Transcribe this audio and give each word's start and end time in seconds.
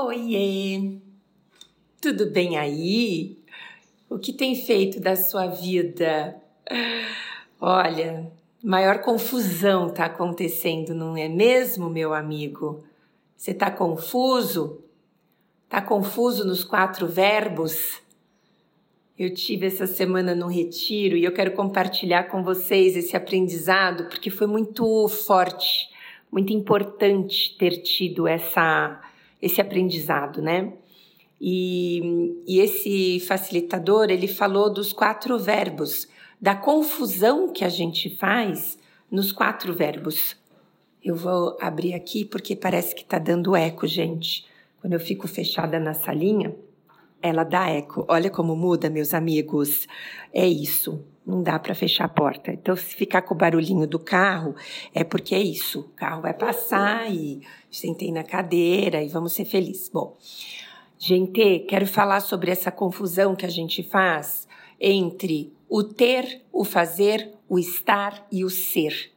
Oiê! 0.00 0.92
Tudo 2.00 2.30
bem 2.30 2.56
aí? 2.56 3.36
O 4.08 4.16
que 4.16 4.32
tem 4.32 4.54
feito 4.54 5.00
da 5.00 5.16
sua 5.16 5.48
vida? 5.48 6.40
Olha, 7.60 8.30
maior 8.62 9.00
confusão 9.00 9.88
está 9.88 10.04
acontecendo, 10.04 10.94
não 10.94 11.16
é 11.16 11.28
mesmo, 11.28 11.90
meu 11.90 12.14
amigo? 12.14 12.84
Você 13.36 13.50
está 13.50 13.72
confuso? 13.72 14.80
Está 15.64 15.82
confuso 15.82 16.46
nos 16.46 16.62
quatro 16.62 17.08
verbos? 17.08 18.00
Eu 19.18 19.34
tive 19.34 19.66
essa 19.66 19.88
semana 19.88 20.32
no 20.32 20.46
retiro 20.46 21.16
e 21.16 21.24
eu 21.24 21.32
quero 21.32 21.50
compartilhar 21.56 22.28
com 22.28 22.44
vocês 22.44 22.96
esse 22.96 23.16
aprendizado 23.16 24.04
porque 24.04 24.30
foi 24.30 24.46
muito 24.46 25.08
forte, 25.08 25.90
muito 26.30 26.52
importante 26.52 27.58
ter 27.58 27.82
tido 27.82 28.28
essa 28.28 29.02
esse 29.40 29.60
aprendizado, 29.60 30.42
né? 30.42 30.72
E, 31.40 32.34
e 32.46 32.58
esse 32.58 33.20
facilitador 33.20 34.10
ele 34.10 34.26
falou 34.26 34.72
dos 34.72 34.92
quatro 34.92 35.38
verbos, 35.38 36.08
da 36.40 36.54
confusão 36.54 37.52
que 37.52 37.64
a 37.64 37.68
gente 37.68 38.10
faz 38.16 38.78
nos 39.10 39.32
quatro 39.32 39.72
verbos. 39.72 40.36
Eu 41.02 41.14
vou 41.14 41.56
abrir 41.60 41.94
aqui 41.94 42.24
porque 42.24 42.56
parece 42.56 42.94
que 42.94 43.02
está 43.02 43.18
dando 43.18 43.54
eco, 43.54 43.86
gente. 43.86 44.44
Quando 44.80 44.92
eu 44.92 45.00
fico 45.00 45.26
fechada 45.28 45.78
na 45.78 45.94
salinha, 45.94 46.54
ela 47.22 47.44
dá 47.44 47.68
eco. 47.68 48.04
Olha 48.08 48.30
como 48.30 48.56
muda, 48.56 48.88
meus 48.88 49.12
amigos. 49.12 49.86
É 50.32 50.46
isso. 50.46 51.04
Não 51.26 51.42
dá 51.42 51.58
para 51.58 51.74
fechar 51.74 52.04
a 52.04 52.08
porta. 52.08 52.52
Então, 52.52 52.74
se 52.74 52.94
ficar 52.94 53.22
com 53.22 53.34
o 53.34 53.36
barulhinho 53.36 53.86
do 53.86 53.98
carro, 53.98 54.54
é 54.94 55.04
porque 55.04 55.34
é 55.34 55.40
isso. 55.40 55.80
O 55.80 55.88
carro 55.90 56.22
vai 56.22 56.32
passar 56.32 57.10
e 57.12 57.40
sentei 57.70 58.10
na 58.10 58.22
cadeira 58.22 59.02
e 59.02 59.08
vamos 59.08 59.32
ser 59.32 59.44
felizes. 59.44 59.90
Bom, 59.90 60.16
gente, 60.98 61.60
quero 61.68 61.86
falar 61.86 62.20
sobre 62.20 62.50
essa 62.50 62.70
confusão 62.70 63.36
que 63.36 63.44
a 63.44 63.50
gente 63.50 63.82
faz 63.82 64.48
entre 64.80 65.52
o 65.68 65.82
ter, 65.82 66.42
o 66.52 66.64
fazer, 66.64 67.32
o 67.48 67.58
estar 67.58 68.26
e 68.32 68.44
o 68.44 68.48
ser. 68.48 69.12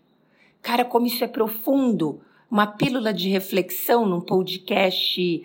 Cara, 0.61 0.83
como 0.83 1.05
isso 1.05 1.23
é 1.23 1.27
profundo. 1.27 2.19
Uma 2.49 2.67
pílula 2.67 3.13
de 3.13 3.29
reflexão 3.29 4.05
num 4.05 4.19
podcast 4.19 5.41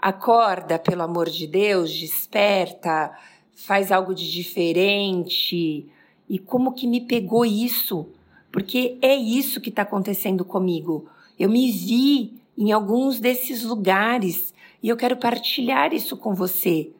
acorda, 0.00 0.78
pelo 0.78 1.02
amor 1.02 1.28
de 1.28 1.46
Deus, 1.46 1.92
desperta, 1.92 3.12
faz 3.54 3.92
algo 3.92 4.14
de 4.14 4.30
diferente. 4.30 5.86
E 6.28 6.38
como 6.38 6.72
que 6.72 6.86
me 6.86 7.00
pegou 7.00 7.44
isso? 7.44 8.08
Porque 8.50 8.98
é 9.02 9.14
isso 9.14 9.60
que 9.60 9.68
está 9.68 9.82
acontecendo 9.82 10.44
comigo. 10.44 11.06
Eu 11.38 11.48
me 11.48 11.70
vi 11.70 12.40
em 12.56 12.72
alguns 12.72 13.20
desses 13.20 13.62
lugares 13.62 14.54
e 14.82 14.88
eu 14.88 14.96
quero 14.96 15.16
partilhar 15.16 15.92
isso 15.92 16.16
com 16.16 16.34
você. 16.34 16.90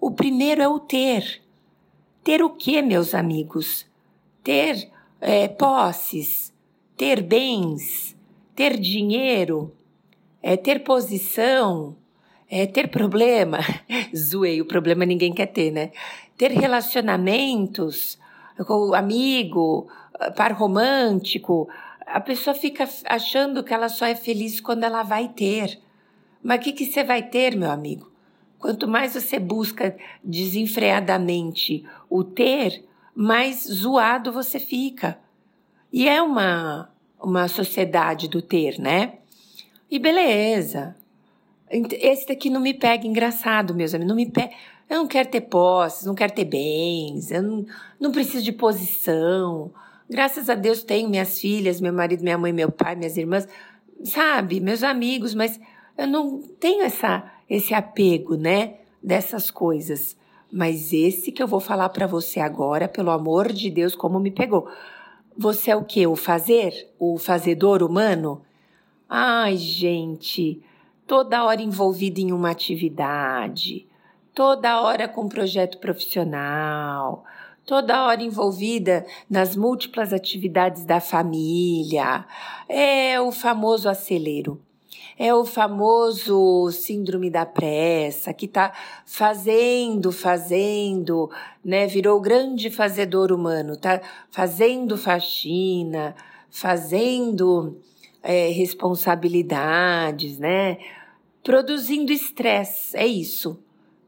O 0.00 0.10
primeiro 0.10 0.62
é 0.62 0.68
o 0.68 0.78
ter. 0.78 1.42
Ter 2.22 2.42
o 2.42 2.50
que, 2.50 2.80
meus 2.82 3.14
amigos? 3.14 3.86
Ter 4.42 4.90
é, 5.20 5.48
posses, 5.48 6.52
ter 6.96 7.22
bens, 7.22 8.16
ter 8.54 8.78
dinheiro, 8.78 9.72
é, 10.42 10.56
ter 10.56 10.84
posição, 10.84 11.96
é, 12.50 12.66
ter 12.66 12.88
problema, 12.88 13.58
zoei, 14.14 14.60
o 14.60 14.66
problema 14.66 15.06
ninguém 15.06 15.32
quer 15.32 15.46
ter, 15.46 15.70
né? 15.70 15.92
Ter 16.36 16.50
relacionamentos 16.50 18.18
com 18.66 18.92
amigo, 18.92 19.88
par 20.36 20.52
romântico, 20.52 21.68
a 22.06 22.20
pessoa 22.20 22.54
fica 22.54 22.88
achando 23.06 23.62
que 23.62 23.72
ela 23.72 23.88
só 23.88 24.04
é 24.04 24.14
feliz 24.14 24.60
quando 24.60 24.84
ela 24.84 25.02
vai 25.02 25.28
ter. 25.28 25.80
Mas 26.42 26.58
o 26.58 26.62
que, 26.62 26.72
que 26.72 26.86
você 26.86 27.04
vai 27.04 27.22
ter, 27.22 27.56
meu 27.56 27.70
amigo? 27.70 28.10
Quanto 28.58 28.88
mais 28.88 29.14
você 29.14 29.38
busca 29.38 29.96
desenfreadamente 30.22 31.84
o 32.08 32.24
ter, 32.24 32.84
mais 33.14 33.64
zoado 33.64 34.32
você 34.32 34.58
fica. 34.58 35.18
E 35.92 36.08
é 36.08 36.20
uma, 36.20 36.90
uma 37.18 37.48
sociedade 37.48 38.28
do 38.28 38.42
ter, 38.42 38.78
né? 38.78 39.14
E 39.90 39.98
beleza, 39.98 40.96
esse 41.70 42.26
daqui 42.26 42.50
não 42.50 42.60
me 42.60 42.74
pega 42.74 43.06
engraçado, 43.06 43.74
meus 43.74 43.94
amigos. 43.94 44.08
Não 44.08 44.16
me 44.16 44.30
pega. 44.30 44.50
Eu 44.88 44.98
não 44.98 45.06
quero 45.06 45.28
ter 45.28 45.42
posses, 45.42 46.04
não 46.04 46.16
quero 46.16 46.32
ter 46.32 46.44
bens, 46.44 47.30
eu 47.30 47.40
não, 47.40 47.64
não 48.00 48.10
preciso 48.10 48.44
de 48.44 48.50
posição. 48.50 49.70
Graças 50.08 50.50
a 50.50 50.56
Deus 50.56 50.82
tenho 50.82 51.08
minhas 51.08 51.40
filhas, 51.40 51.80
meu 51.80 51.92
marido, 51.92 52.24
minha 52.24 52.36
mãe, 52.36 52.52
meu 52.52 52.72
pai, 52.72 52.96
minhas 52.96 53.16
irmãs, 53.16 53.46
sabe, 54.02 54.58
meus 54.58 54.82
amigos, 54.82 55.32
mas 55.32 55.60
eu 55.96 56.08
não 56.08 56.42
tenho 56.58 56.82
essa, 56.82 57.30
esse 57.48 57.72
apego, 57.72 58.34
né, 58.34 58.78
dessas 59.00 59.48
coisas. 59.48 60.16
Mas 60.50 60.92
esse 60.92 61.30
que 61.30 61.40
eu 61.40 61.46
vou 61.46 61.60
falar 61.60 61.90
para 61.90 62.08
você 62.08 62.40
agora, 62.40 62.88
pelo 62.88 63.12
amor 63.12 63.52
de 63.52 63.70
Deus, 63.70 63.94
como 63.94 64.18
me 64.18 64.32
pegou. 64.32 64.68
Você 65.38 65.70
é 65.70 65.76
o 65.76 65.84
que? 65.84 66.04
O 66.04 66.16
fazer? 66.16 66.90
O 66.98 67.16
fazedor 67.16 67.84
humano? 67.84 68.42
Ai, 69.08 69.56
gente, 69.56 70.60
toda 71.10 71.42
hora 71.42 71.60
envolvida 71.60 72.20
em 72.20 72.30
uma 72.30 72.52
atividade, 72.52 73.84
toda 74.32 74.80
hora 74.80 75.08
com 75.08 75.22
um 75.22 75.28
projeto 75.28 75.78
profissional, 75.78 77.24
toda 77.66 78.04
hora 78.04 78.22
envolvida 78.22 79.04
nas 79.28 79.56
múltiplas 79.56 80.12
atividades 80.12 80.84
da 80.84 81.00
família. 81.00 82.24
É 82.68 83.20
o 83.20 83.32
famoso 83.32 83.88
acelero. 83.88 84.60
É 85.18 85.34
o 85.34 85.44
famoso 85.44 86.70
síndrome 86.70 87.28
da 87.28 87.44
pressa, 87.44 88.32
que 88.32 88.46
está 88.46 88.72
fazendo, 89.04 90.12
fazendo, 90.12 91.28
né? 91.64 91.88
Virou 91.88 92.18
o 92.18 92.22
grande 92.22 92.70
fazedor 92.70 93.32
humano, 93.32 93.76
tá 93.76 94.00
fazendo 94.30 94.96
faxina, 94.96 96.14
fazendo 96.48 97.76
é, 98.22 98.50
responsabilidades, 98.50 100.38
né? 100.38 100.78
Produzindo 101.42 102.12
estresse. 102.12 102.96
É 102.96 103.06
isso. 103.06 103.58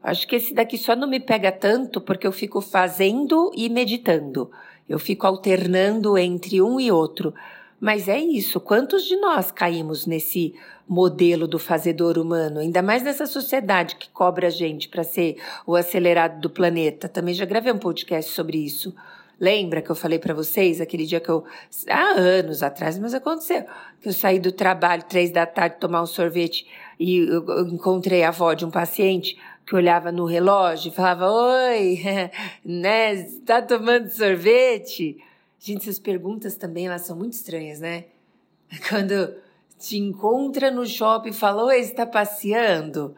Acho 0.01 0.27
que 0.27 0.35
esse 0.35 0.53
daqui 0.53 0.77
só 0.77 0.95
não 0.95 1.07
me 1.07 1.19
pega 1.19 1.51
tanto 1.51 2.01
porque 2.01 2.27
eu 2.27 2.31
fico 2.31 2.59
fazendo 2.59 3.51
e 3.55 3.69
meditando. 3.69 4.51
Eu 4.87 4.99
fico 4.99 5.25
alternando 5.25 6.17
entre 6.17 6.61
um 6.61 6.79
e 6.79 6.91
outro. 6.91 7.33
Mas 7.79 8.07
é 8.07 8.19
isso. 8.19 8.59
Quantos 8.59 9.05
de 9.05 9.15
nós 9.15 9.51
caímos 9.51 10.05
nesse 10.05 10.53
modelo 10.87 11.47
do 11.47 11.57
fazedor 11.57 12.17
humano? 12.17 12.59
Ainda 12.59 12.81
mais 12.81 13.03
nessa 13.03 13.25
sociedade 13.25 13.95
que 13.95 14.09
cobra 14.09 14.47
a 14.47 14.49
gente 14.49 14.89
para 14.89 15.03
ser 15.03 15.37
o 15.65 15.75
acelerado 15.75 16.39
do 16.39 16.49
planeta. 16.49 17.07
Também 17.09 17.33
já 17.33 17.45
gravei 17.45 17.71
um 17.71 17.77
podcast 17.77 18.31
sobre 18.31 18.57
isso. 18.57 18.93
Lembra 19.39 19.81
que 19.81 19.89
eu 19.89 19.95
falei 19.95 20.19
para 20.19 20.33
vocês 20.33 20.79
aquele 20.79 21.05
dia 21.05 21.19
que 21.19 21.29
eu. 21.29 21.43
Há 21.89 22.19
anos 22.19 22.61
atrás, 22.63 22.97
mas 22.99 23.13
aconteceu. 23.13 23.65
Que 23.99 24.09
eu 24.09 24.13
saí 24.13 24.39
do 24.39 24.51
trabalho, 24.51 25.03
três 25.03 25.31
da 25.31 25.45
tarde, 25.45 25.77
tomar 25.79 26.01
um 26.01 26.05
sorvete 26.05 26.65
e 26.99 27.17
eu 27.17 27.67
encontrei 27.67 28.23
a 28.23 28.29
avó 28.29 28.53
de 28.53 28.65
um 28.65 28.71
paciente 28.71 29.37
que 29.65 29.75
olhava 29.75 30.11
no 30.11 30.25
relógio 30.25 30.91
e 30.91 30.95
falava: 30.95 31.31
Oi, 31.31 32.01
né? 32.63 33.13
Está 33.13 33.61
tomando 33.61 34.09
sorvete? 34.09 35.17
Gente, 35.59 35.83
essas 35.83 35.99
perguntas 35.99 36.55
também 36.55 36.87
elas 36.87 37.01
são 37.01 37.15
muito 37.15 37.33
estranhas, 37.33 37.79
né? 37.79 38.05
Quando 38.89 39.35
te 39.79 39.97
encontra 39.97 40.69
no 40.69 40.85
shopping 40.85 41.29
e 41.29 41.33
fala: 41.33 41.63
Oi, 41.65 41.79
está 41.79 42.05
passeando? 42.05 43.15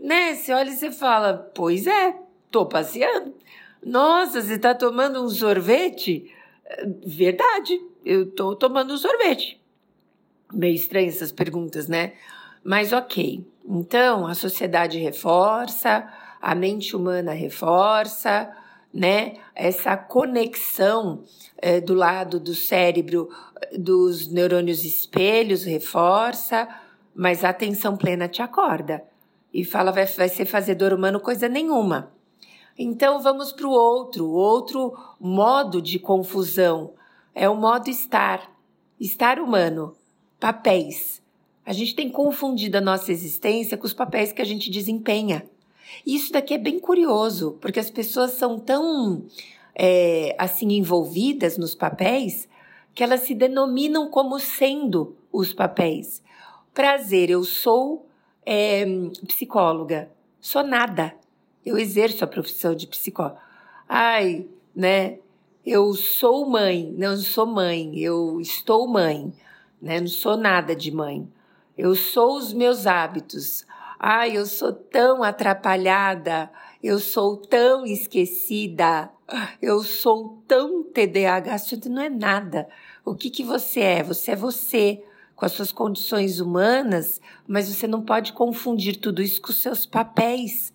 Né? 0.00 0.34
Você 0.34 0.52
olha 0.52 0.70
e 0.70 0.76
você 0.76 0.90
fala: 0.90 1.50
Pois 1.54 1.86
é, 1.86 2.16
tô 2.50 2.66
passeando. 2.66 3.34
Nossa, 3.84 4.40
você 4.40 4.54
está 4.54 4.74
tomando 4.74 5.22
um 5.22 5.28
sorvete? 5.28 6.32
Verdade, 7.04 7.78
eu 8.04 8.24
estou 8.24 8.56
tomando 8.56 8.94
um 8.94 8.96
sorvete. 8.96 9.61
Meio 10.52 10.74
estranho 10.74 11.08
essas 11.08 11.32
perguntas, 11.32 11.88
né? 11.88 12.12
Mas 12.64 12.92
ok. 12.92 13.44
Então, 13.64 14.26
a 14.26 14.34
sociedade 14.34 14.98
reforça, 14.98 16.08
a 16.40 16.54
mente 16.54 16.96
humana 16.96 17.32
reforça, 17.32 18.50
né? 18.92 19.34
Essa 19.54 19.96
conexão 19.96 21.24
é, 21.58 21.80
do 21.80 21.94
lado 21.94 22.38
do 22.38 22.54
cérebro 22.54 23.28
dos 23.76 24.30
neurônios 24.30 24.84
espelhos 24.84 25.64
reforça, 25.64 26.68
mas 27.14 27.44
a 27.44 27.50
atenção 27.50 27.96
plena 27.96 28.28
te 28.28 28.42
acorda 28.42 29.02
e 29.52 29.64
fala 29.64 29.92
vai, 29.92 30.06
vai 30.06 30.28
ser 30.28 30.46
fazedor 30.46 30.92
humano 30.92 31.20
coisa 31.20 31.48
nenhuma. 31.48 32.12
Então 32.78 33.20
vamos 33.20 33.52
para 33.52 33.66
o 33.66 33.70
outro, 33.70 34.28
outro 34.30 34.96
modo 35.20 35.82
de 35.82 35.98
confusão 35.98 36.94
é 37.34 37.48
o 37.48 37.54
modo 37.54 37.88
estar, 37.88 38.50
estar 38.98 39.38
humano 39.38 39.94
papéis. 40.42 41.22
A 41.64 41.72
gente 41.72 41.94
tem 41.94 42.10
confundido 42.10 42.76
a 42.76 42.80
nossa 42.80 43.12
existência 43.12 43.78
com 43.78 43.86
os 43.86 43.94
papéis 43.94 44.32
que 44.32 44.42
a 44.42 44.44
gente 44.44 44.68
desempenha. 44.68 45.48
E 46.04 46.16
isso 46.16 46.32
daqui 46.32 46.54
é 46.54 46.58
bem 46.58 46.80
curioso, 46.80 47.56
porque 47.60 47.78
as 47.78 47.88
pessoas 47.88 48.32
são 48.32 48.58
tão 48.58 49.24
é, 49.72 50.34
assim 50.36 50.72
envolvidas 50.72 51.56
nos 51.56 51.76
papéis 51.76 52.48
que 52.92 53.04
elas 53.04 53.20
se 53.20 53.36
denominam 53.36 54.10
como 54.10 54.40
sendo 54.40 55.14
os 55.32 55.52
papéis. 55.52 56.20
Prazer, 56.74 57.30
eu 57.30 57.44
sou 57.44 58.04
é, 58.44 58.84
psicóloga. 59.28 60.10
Sou 60.40 60.64
nada. 60.64 61.14
Eu 61.64 61.78
exerço 61.78 62.24
a 62.24 62.26
profissão 62.26 62.74
de 62.74 62.88
psicóloga. 62.88 63.38
Ai, 63.88 64.48
né? 64.74 65.18
Eu 65.64 65.94
sou 65.94 66.44
mãe, 66.50 66.92
não 66.98 67.16
sou 67.16 67.46
mãe, 67.46 67.96
eu 67.96 68.40
estou 68.40 68.88
mãe, 68.88 69.32
né? 69.82 70.00
Não 70.00 70.06
sou 70.06 70.36
nada 70.36 70.76
de 70.76 70.92
mãe. 70.92 71.28
Eu 71.76 71.96
sou 71.96 72.36
os 72.36 72.52
meus 72.52 72.86
hábitos. 72.86 73.66
Ai, 73.98 74.36
eu 74.36 74.46
sou 74.46 74.72
tão 74.72 75.22
atrapalhada, 75.22 76.50
eu 76.82 76.98
sou 76.98 77.36
tão 77.36 77.86
esquecida, 77.86 79.10
eu 79.60 79.82
sou 79.82 80.42
tão 80.48 80.82
TDAH, 80.82 81.54
isso 81.54 81.88
não 81.88 82.02
é 82.02 82.08
nada. 82.08 82.68
O 83.04 83.14
que, 83.14 83.30
que 83.30 83.44
você 83.44 83.80
é? 83.80 84.02
Você 84.02 84.32
é 84.32 84.36
você, 84.36 85.04
com 85.36 85.44
as 85.44 85.52
suas 85.52 85.70
condições 85.70 86.40
humanas, 86.40 87.20
mas 87.46 87.68
você 87.68 87.86
não 87.86 88.02
pode 88.02 88.32
confundir 88.32 88.96
tudo 88.96 89.22
isso 89.22 89.40
com 89.40 89.50
os 89.50 89.62
seus 89.62 89.86
papéis. 89.86 90.72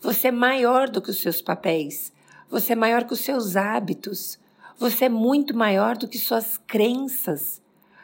Você 0.00 0.28
é 0.28 0.32
maior 0.32 0.88
do 0.88 1.02
que 1.02 1.10
os 1.10 1.20
seus 1.20 1.42
papéis. 1.42 2.12
Você 2.48 2.72
é 2.72 2.76
maior 2.76 3.04
que 3.04 3.12
os 3.12 3.20
seus 3.20 3.56
hábitos. 3.56 4.38
Você 4.78 5.04
é 5.04 5.08
muito 5.10 5.54
maior 5.54 5.96
do 5.98 6.08
que 6.08 6.18
suas 6.18 6.56
crenças, 6.56 7.60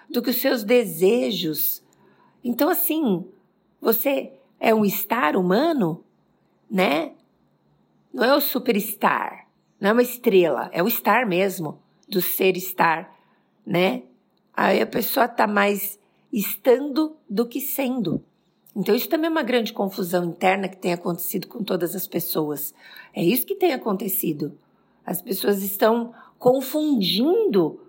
do 0.08 0.23
que 0.23 0.31
os 0.31 0.37
seus 0.37 0.64
desejos. 0.64 1.82
Então, 2.43 2.69
assim, 2.69 3.25
você 3.81 4.32
é 4.58 4.75
um 4.75 4.85
estar 4.85 5.37
humano, 5.37 6.05
né? 6.70 7.12
Não 8.12 8.25
é 8.25 8.35
o 8.35 8.41
superstar, 8.41 9.49
não 9.81 9.91
é 9.91 9.93
uma 9.93 10.03
estrela, 10.03 10.70
é 10.73 10.82
o 10.82 10.88
estar 10.88 11.26
mesmo, 11.26 11.79
do 12.08 12.23
ser 12.23 12.56
estar, 12.56 13.14
né? 13.64 14.05
Aí 14.55 14.81
a 14.81 14.87
pessoa 14.87 15.26
está 15.26 15.47
mais 15.47 15.99
estando 16.32 17.17
do 17.29 17.47
que 17.47 17.61
sendo. 17.61 18.25
Então, 18.75 18.94
isso 18.94 19.09
também 19.09 19.29
é 19.29 19.31
uma 19.31 19.43
grande 19.43 19.73
confusão 19.73 20.25
interna 20.25 20.69
que 20.69 20.76
tem 20.76 20.93
acontecido 20.93 21.47
com 21.49 21.64
todas 21.64 21.94
as 21.94 22.06
pessoas. 22.06 22.75
É 23.14 23.23
isso 23.23 23.47
que 23.47 23.55
tem 23.55 23.73
acontecido. 23.73 24.56
As 25.05 25.23
pessoas 25.23 25.62
estão 25.62 26.12
confundindo 26.38 27.81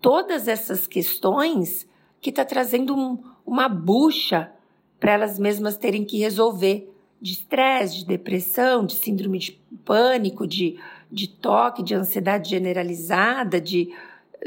todas 0.00 0.48
essas 0.48 0.86
questões 0.86 1.88
que 2.20 2.30
está 2.30 2.44
trazendo 2.44 2.96
um, 2.96 3.18
uma 3.46 3.68
bucha 3.68 4.52
para 4.98 5.12
elas 5.12 5.38
mesmas 5.38 5.76
terem 5.76 6.04
que 6.04 6.18
resolver 6.18 6.92
de 7.20 7.32
estresse, 7.32 7.98
de 7.98 8.06
depressão, 8.06 8.84
de 8.84 8.94
síndrome 8.94 9.38
de 9.38 9.52
pânico, 9.84 10.46
de, 10.46 10.78
de 11.10 11.28
toque, 11.28 11.82
de 11.82 11.94
ansiedade 11.94 12.50
generalizada, 12.50 13.60
de 13.60 13.92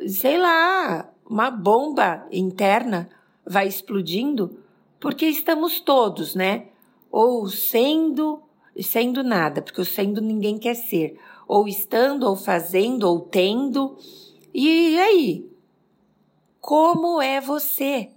sei 0.07 0.37
lá, 0.37 1.09
uma 1.29 1.51
bomba 1.51 2.25
interna 2.31 3.09
vai 3.45 3.67
explodindo 3.67 4.57
porque 4.99 5.25
estamos 5.25 5.79
todos, 5.79 6.33
né? 6.33 6.67
Ou 7.11 7.47
sendo, 7.47 8.41
sendo 8.79 9.21
nada, 9.21 9.61
porque 9.61 9.81
o 9.81 9.85
sendo 9.85 10.21
ninguém 10.21 10.57
quer 10.57 10.75
ser, 10.75 11.19
ou 11.47 11.67
estando, 11.67 12.23
ou 12.23 12.35
fazendo, 12.35 13.03
ou 13.03 13.19
tendo. 13.19 13.97
E 14.53 14.99
aí? 14.99 15.49
Como 16.61 17.21
é 17.21 17.41
você? 17.41 18.11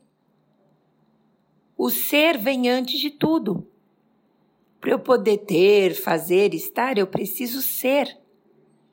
O 1.76 1.90
ser 1.90 2.36
vem 2.36 2.68
antes 2.68 3.00
de 3.00 3.10
tudo. 3.10 3.66
Para 4.80 4.90
eu 4.90 4.98
poder 4.98 5.38
ter, 5.38 5.94
fazer, 5.94 6.54
estar, 6.54 6.98
eu 6.98 7.06
preciso 7.06 7.62
ser. 7.62 8.18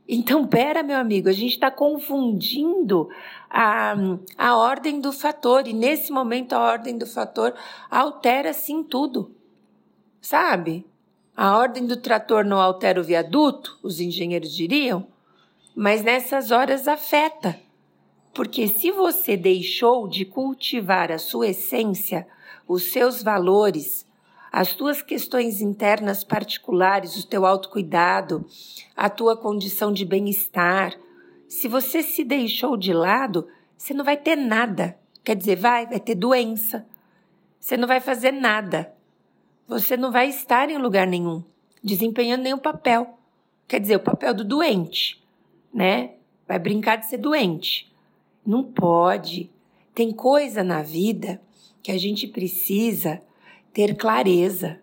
Então, 0.08 0.48
pera, 0.48 0.84
meu 0.84 0.98
amigo, 0.98 1.30
a 1.30 1.34
gente 1.34 1.54
está 1.54 1.70
confundindo 1.70 3.10
a, 3.50 3.94
a 4.38 4.58
ordem 4.58 5.00
do 5.00 5.14
fator, 5.14 5.68
e 5.68 5.74
nesse 5.74 6.12
momento 6.12 6.54
a 6.54 6.60
ordem 6.60 6.98
do 6.98 7.06
fator 7.06 7.54
altera 7.90 8.54
sim 8.54 8.84
tudo, 8.84 9.34
sabe? 10.22 10.86
A 11.36 11.58
ordem 11.58 11.86
do 11.86 11.98
trator 11.98 12.44
não 12.44 12.60
altera 12.60 13.00
o 13.00 13.04
viaduto, 13.04 13.80
os 13.82 14.00
engenheiros 14.00 14.54
diriam, 14.54 15.08
mas 15.76 16.04
nessas 16.04 16.52
horas 16.52 16.88
afeta. 16.88 17.60
Porque 18.34 18.68
se 18.68 18.92
você 18.92 19.38
deixou 19.38 20.08
de 20.08 20.26
cultivar 20.26 21.12
a 21.12 21.18
sua 21.18 21.48
essência, 21.48 22.28
os 22.68 22.92
seus 22.92 23.22
valores, 23.22 24.06
as 24.52 24.74
tuas 24.74 25.02
questões 25.02 25.62
internas 25.62 26.24
particulares, 26.24 27.18
o 27.18 27.28
teu 27.28 27.46
autocuidado, 27.46 28.46
a 28.96 29.10
tua 29.10 29.36
condição 29.36 29.92
de 29.92 30.06
bem-estar. 30.06 30.94
Se 31.48 31.68
você 31.68 32.04
se 32.04 32.24
deixou 32.24 32.78
de 32.78 32.94
lado, 32.94 33.48
você 33.76 33.94
não 33.94 34.06
vai 34.06 34.18
ter 34.18 34.36
nada. 34.36 34.98
Quer 35.24 35.36
dizer, 35.36 35.56
vai, 35.56 35.88
vai 35.88 36.00
ter 36.00 36.16
doença. 36.16 36.86
Você 37.60 37.78
não 37.78 37.88
vai 37.88 38.00
fazer 38.00 38.32
nada. 38.32 38.94
Você 39.68 39.96
não 39.96 40.12
vai 40.12 40.28
estar 40.28 40.70
em 40.70 40.78
lugar 40.78 41.08
nenhum, 41.08 41.44
desempenhando 41.84 42.44
nenhum 42.44 42.58
papel. 42.58 43.18
Quer 43.68 43.80
dizer, 43.80 43.96
o 43.96 44.02
papel 44.02 44.34
do 44.34 44.44
doente, 44.44 45.23
né? 45.74 46.12
Vai 46.48 46.60
brincar 46.60 46.98
de 46.98 47.08
ser 47.08 47.18
doente. 47.18 47.92
Não 48.46 48.64
pode. 48.64 49.50
Tem 49.96 50.12
coisa 50.12 50.64
na 50.64 50.82
vida 50.82 51.42
que 51.82 51.92
a 51.92 51.98
gente 51.98 52.28
precisa 52.28 53.22
ter 53.74 53.96
clareza. 53.96 54.80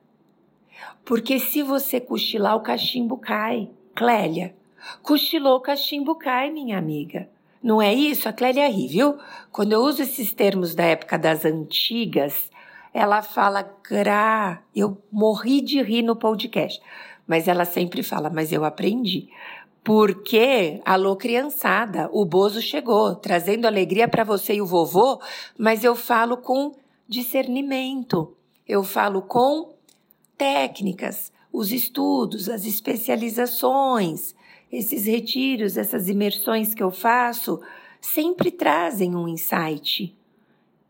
Porque 1.04 1.38
se 1.38 1.62
você 1.62 2.00
cochilar, 2.00 2.56
o 2.56 2.62
cachimbo 2.62 3.16
cai. 3.16 3.70
Clélia, 3.94 4.54
cochilou, 5.02 5.56
o 5.56 5.60
cachimbo 5.60 6.14
cai, 6.14 6.50
minha 6.50 6.78
amiga. 6.78 7.28
Não 7.62 7.82
é 7.82 7.92
isso? 7.92 8.28
A 8.28 8.32
Clélia 8.32 8.68
ri, 8.68 8.88
viu? 8.88 9.18
Quando 9.52 9.72
eu 9.72 9.80
uso 9.80 10.02
esses 10.02 10.32
termos 10.32 10.74
da 10.74 10.84
época 10.84 11.18
das 11.18 11.44
antigas, 11.44 12.50
ela 12.92 13.22
fala 13.22 13.62
gra. 13.86 14.62
Eu 14.74 14.96
morri 15.12 15.60
de 15.60 15.82
rir 15.82 16.02
no 16.02 16.16
podcast. 16.16 16.80
Mas 17.26 17.46
ela 17.46 17.64
sempre 17.64 18.02
fala, 18.02 18.30
mas 18.30 18.52
eu 18.52 18.64
aprendi. 18.64 19.28
Porque, 19.82 20.80
alô 20.84 21.16
criançada, 21.16 22.08
o 22.12 22.24
Bozo 22.24 22.60
chegou, 22.60 23.14
trazendo 23.14 23.66
alegria 23.66 24.06
para 24.06 24.24
você 24.24 24.54
e 24.54 24.62
o 24.62 24.66
vovô, 24.66 25.20
mas 25.56 25.84
eu 25.84 25.96
falo 25.96 26.36
com 26.36 26.74
discernimento. 27.08 28.36
Eu 28.68 28.84
falo 28.84 29.22
com 29.22 29.74
técnicas, 30.36 31.32
os 31.52 31.72
estudos, 31.72 32.48
as 32.48 32.64
especializações, 32.64 34.34
esses 34.70 35.06
retiros, 35.06 35.76
essas 35.76 36.08
imersões 36.08 36.74
que 36.74 36.82
eu 36.82 36.90
faço, 36.90 37.60
sempre 38.00 38.50
trazem 38.50 39.16
um 39.16 39.26
insight. 39.26 40.14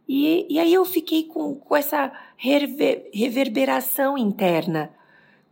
E, 0.07 0.47
e 0.51 0.59
aí 0.59 0.75
eu 0.75 0.85
fiquei 0.85 1.25
com, 1.25 1.55
com 1.55 1.77
essa 1.77 2.13
rever, 2.37 3.09
reverberação 3.15 4.19
interna. 4.19 4.93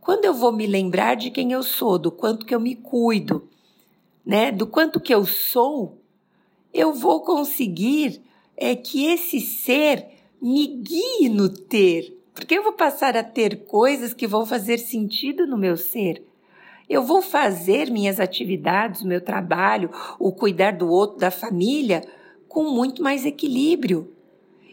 Quando 0.01 0.25
eu 0.25 0.33
vou 0.33 0.51
me 0.51 0.65
lembrar 0.65 1.15
de 1.15 1.29
quem 1.29 1.51
eu 1.51 1.61
sou, 1.61 1.99
do 1.99 2.11
quanto 2.11 2.45
que 2.45 2.55
eu 2.55 2.59
me 2.59 2.75
cuido, 2.75 3.47
né, 4.25 4.51
do 4.51 4.65
quanto 4.65 4.99
que 4.99 5.13
eu 5.13 5.25
sou, 5.25 6.01
eu 6.73 6.93
vou 6.93 7.21
conseguir 7.21 8.21
é 8.55 8.75
que 8.75 9.05
esse 9.05 9.39
ser 9.39 10.05
me 10.41 10.67
guie 10.67 11.29
no 11.29 11.49
ter, 11.49 12.17
porque 12.33 12.57
eu 12.57 12.63
vou 12.63 12.73
passar 12.73 13.15
a 13.17 13.23
ter 13.23 13.65
coisas 13.65 14.13
que 14.13 14.27
vão 14.27 14.45
fazer 14.45 14.77
sentido 14.77 15.47
no 15.47 15.57
meu 15.57 15.77
ser. 15.77 16.23
Eu 16.89 17.03
vou 17.03 17.21
fazer 17.21 17.91
minhas 17.91 18.19
atividades, 18.19 19.03
meu 19.03 19.21
trabalho, 19.21 19.91
o 20.17 20.31
cuidar 20.31 20.71
do 20.71 20.89
outro, 20.89 21.19
da 21.19 21.29
família, 21.29 22.03
com 22.47 22.63
muito 22.63 23.03
mais 23.03 23.25
equilíbrio. 23.25 24.11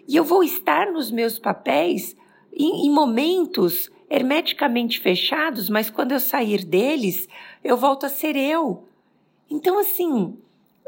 E 0.08 0.16
eu 0.16 0.24
vou 0.24 0.42
estar 0.42 0.90
nos 0.90 1.10
meus 1.10 1.38
papéis 1.38 2.16
em, 2.52 2.86
em 2.86 2.90
momentos 2.90 3.90
hermeticamente 4.08 5.00
fechados, 5.00 5.68
mas 5.68 5.90
quando 5.90 6.12
eu 6.12 6.20
sair 6.20 6.64
deles, 6.64 7.28
eu 7.62 7.76
volto 7.76 8.06
a 8.06 8.08
ser 8.08 8.36
eu. 8.36 8.84
Então, 9.50 9.78
assim, 9.78 10.36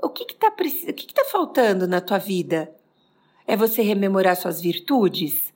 o 0.02 0.08
que 0.08 0.24
está 0.32 0.50
que, 0.50 0.92
que 0.92 1.14
tá 1.14 1.24
faltando 1.24 1.86
na 1.86 2.00
tua 2.00 2.18
vida? 2.18 2.72
É 3.46 3.56
você 3.56 3.82
rememorar 3.82 4.36
suas 4.36 4.60
virtudes? 4.60 5.52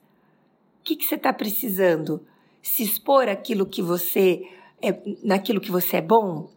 O 0.79 0.83
que, 0.83 0.95
que 0.95 1.05
você 1.05 1.15
está 1.15 1.31
precisando? 1.31 2.25
Se 2.61 2.83
expor 2.83 3.29
aquilo 3.29 3.65
que 3.65 3.81
você 3.81 4.41
é, 4.81 4.99
naquilo 5.23 5.61
que 5.61 5.71
você 5.71 5.97
é 5.97 6.01
bom? 6.01 6.49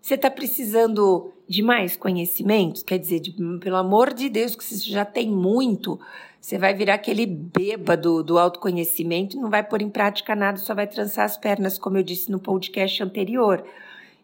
Você 0.00 0.14
está 0.14 0.30
precisando 0.30 1.32
de 1.48 1.62
mais 1.62 1.96
conhecimento? 1.96 2.84
Quer 2.84 2.98
dizer, 2.98 3.20
de, 3.20 3.32
pelo 3.58 3.76
amor 3.76 4.12
de 4.12 4.28
Deus, 4.28 4.56
que 4.56 4.64
você 4.64 4.76
já 4.76 5.04
tem 5.04 5.30
muito, 5.30 5.98
você 6.46 6.58
vai 6.58 6.72
virar 6.72 6.94
aquele 6.94 7.26
bêbado 7.26 8.22
do 8.22 8.38
autoconhecimento 8.38 9.36
e 9.36 9.40
não 9.40 9.50
vai 9.50 9.64
pôr 9.64 9.82
em 9.82 9.90
prática 9.90 10.36
nada, 10.36 10.58
só 10.58 10.76
vai 10.76 10.86
trançar 10.86 11.24
as 11.24 11.36
pernas, 11.36 11.76
como 11.76 11.98
eu 11.98 12.04
disse 12.04 12.30
no 12.30 12.38
podcast 12.38 13.02
anterior. 13.02 13.64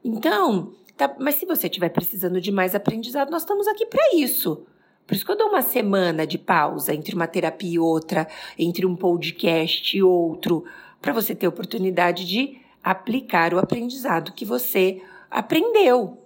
Então, 0.04 0.72
tá, 0.96 1.12
mas 1.18 1.34
se 1.34 1.44
você 1.44 1.66
estiver 1.66 1.88
precisando 1.88 2.40
de 2.40 2.52
mais 2.52 2.76
aprendizado, 2.76 3.28
nós 3.28 3.42
estamos 3.42 3.66
aqui 3.66 3.86
para 3.86 4.14
isso. 4.14 4.64
Por 5.04 5.16
isso 5.16 5.26
que 5.26 5.32
eu 5.32 5.36
dou 5.36 5.48
uma 5.48 5.62
semana 5.62 6.24
de 6.24 6.38
pausa 6.38 6.94
entre 6.94 7.12
uma 7.12 7.26
terapia 7.26 7.74
e 7.74 7.78
outra, 7.80 8.28
entre 8.56 8.86
um 8.86 8.94
podcast 8.94 9.96
e 9.96 10.00
outro, 10.00 10.64
para 11.00 11.12
você 11.12 11.34
ter 11.34 11.48
oportunidade 11.48 12.24
de 12.24 12.56
aplicar 12.84 13.52
o 13.52 13.58
aprendizado 13.58 14.32
que 14.32 14.44
você 14.44 15.02
aprendeu. 15.28 16.22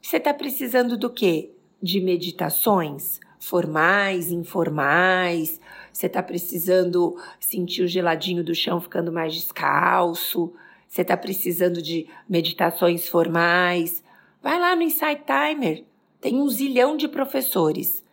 Você 0.00 0.18
está 0.18 0.32
precisando 0.32 0.96
do 0.96 1.10
quê? 1.10 1.50
De 1.82 2.00
meditações? 2.00 3.18
Formais, 3.38 4.30
informais, 4.30 5.60
você 5.92 6.06
está 6.06 6.22
precisando 6.22 7.16
sentir 7.40 7.82
o 7.82 7.88
geladinho 7.88 8.44
do 8.44 8.54
chão 8.54 8.80
ficando 8.80 9.12
mais 9.12 9.34
descalço, 9.34 10.52
você 10.88 11.02
está 11.02 11.16
precisando 11.16 11.80
de 11.80 12.06
meditações 12.28 13.08
formais, 13.08 14.02
vai 14.42 14.58
lá 14.58 14.74
no 14.76 14.82
Insight 14.82 15.22
Timer. 15.24 15.84
Tem 16.20 16.36
um 16.40 16.48
zilhão 16.48 16.96
de 16.96 17.08
professores. 17.08 18.04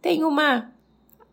Tem 0.00 0.24
uma 0.24 0.72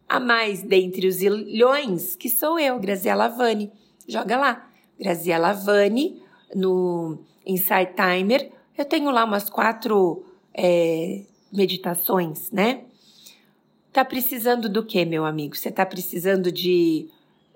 a 0.08 0.20
mais 0.20 0.63
dentre 0.63 1.08
os 1.08 1.15
zilhões, 1.15 2.15
que 2.15 2.29
sou 2.29 2.60
eu, 2.60 2.79
Graziela 2.79 3.27
Vani. 3.27 3.72
Joga 4.08 4.38
lá, 4.38 4.70
Graziela 5.00 5.53
Vani, 5.53 6.22
no 6.56 7.20
Insight 7.46 7.94
Timer. 7.94 8.51
Eu 8.77 8.86
tenho 8.86 9.12
lá 9.12 9.24
umas 9.24 9.50
quatro 9.50 10.25
é, 10.53 11.24
meditações, 11.51 12.51
né? 12.51 12.86
Tá 13.91 14.05
precisando 14.05 14.69
do 14.69 14.86
que, 14.86 15.03
meu 15.03 15.25
amigo? 15.25 15.58
Você 15.58 15.72
tá 15.72 15.84
precisando 15.84 16.51
de 16.51 17.08